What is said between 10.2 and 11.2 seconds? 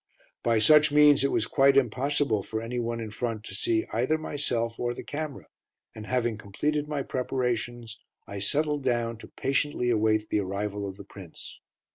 the arrival of the